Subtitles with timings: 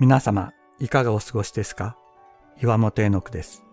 [0.00, 1.96] 皆様、いかがお過ごしですか？
[2.62, 3.64] 岩本絵の句です。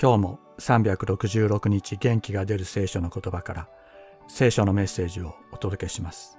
[0.00, 3.68] 今日も366日元気が出る聖書の言葉から
[4.28, 6.38] 聖書のメッセージをお届けします。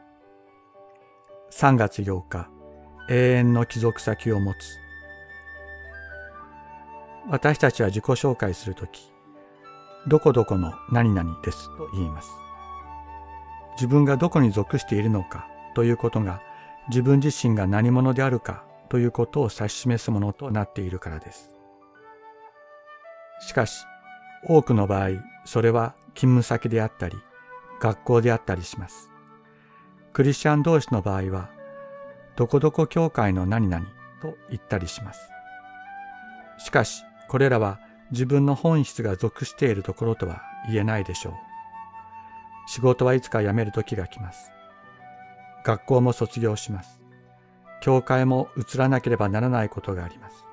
[1.51, 2.49] 3月8日、
[3.07, 4.57] 永遠の帰属先を持つ。
[7.29, 9.13] 私たちは自己紹介するとき、
[10.07, 12.31] どこどこの何々ですと言います。
[13.75, 16.41] 自分がどこに属しているのかということが
[16.89, 21.55] 自分自身が何者であるかということを指し示すものとなっているからです。
[23.39, 23.85] しかし、
[24.43, 25.09] 多くの場合、
[25.45, 27.15] それは勤務先であったり、
[27.79, 29.09] 学校であったりします。
[30.13, 31.49] クリスチャン同士の場合は、
[32.35, 33.85] どこどこ教会の何々
[34.21, 35.29] と言ったりします。
[36.57, 37.79] しかし、これらは
[38.11, 41.33] 自分の本質が属しているところとは言えないでしょう。
[42.67, 44.51] 仕事はいつか辞める時が来ます。
[45.63, 46.99] 学校も卒業します。
[47.81, 50.45] 教会も移らなければならないことがあります。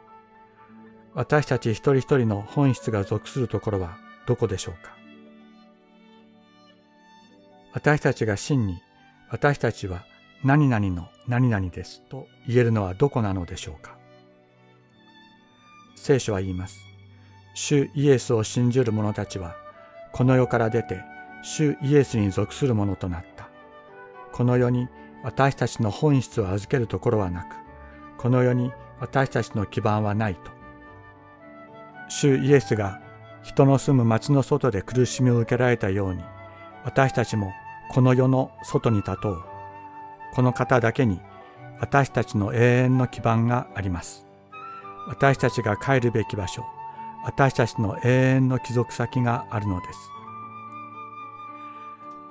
[1.14, 4.94] 私たち一人一人の本質が属するところはどこでしょうか？
[7.72, 8.78] 私たちが真に
[9.30, 10.05] 私たちは
[10.42, 13.97] 何々の何々ですと言えるのはどこなのでしょうか？
[15.97, 16.78] 聖書は言います。
[17.55, 19.56] 主イエスを信じる者たちは
[20.12, 21.00] この世から出て
[21.42, 23.48] 主イエスに属する者となった。
[24.33, 24.89] この世に
[25.25, 27.56] 私たちの本質を預けるところはなく、
[28.19, 30.53] この世に私たちの基盤はないと。
[32.08, 33.00] 主イエスが
[33.42, 36.22] 人の住む町の外で苦しみを受けられたように、
[36.84, 37.52] 私たちも
[37.91, 39.45] この世の外に立とう。
[40.34, 41.20] この方だけに
[41.80, 44.27] 私たちの永遠の基盤があります。
[45.08, 46.64] 私たちが帰るべき場所、
[47.25, 49.98] 私たちの永遠の帰属先があるのです。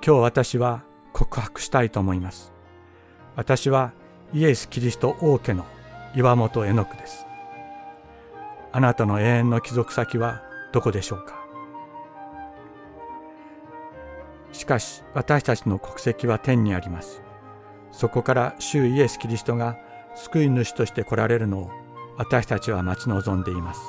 [0.06, 2.53] 今日私は告白したいと思います。
[3.36, 3.92] 私は
[4.32, 5.64] イエス・キリスト王家の
[6.14, 7.26] 岩本絵の句です。
[8.72, 11.42] あなたの永遠の帰属先はどこでしょうか？
[14.52, 17.22] しかし私たちの国籍は天にあります。
[17.90, 19.76] そこから主イエス・キリストが
[20.14, 21.70] 救い主として来られるのを
[22.16, 23.80] 私たちは待ち望んでいます。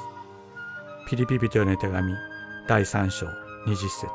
[1.08, 2.14] ピリピ人への手紙
[2.68, 3.28] 第3章
[3.68, 4.08] 20節